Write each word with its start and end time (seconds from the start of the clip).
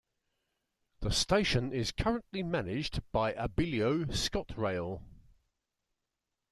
The 1.01 1.11
station 1.11 1.71
is 1.73 1.91
currently 1.91 2.41
managed 2.41 3.01
by 3.11 3.33
Abellio 3.33 4.05
ScotRail. 4.05 5.03